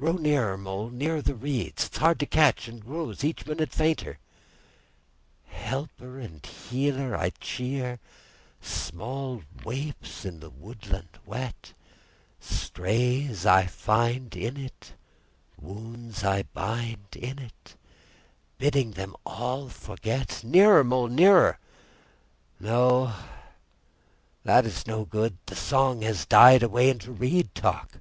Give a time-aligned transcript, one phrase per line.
[0.02, 1.84] _Row nearer, Mole, nearer to the reeds!
[1.84, 4.18] It is hard to catch, and grows each minute fainter.
[5.52, 14.94] "_Helper and healer, I cheer—Small waifs in the woodland wet—Strays I find in it,
[15.60, 21.58] wounds I bind in it—Bidding them all forget!_ Nearer, Mole, nearer!
[22.58, 23.14] No,
[24.42, 27.98] it is no good; the song has died away into reed talk."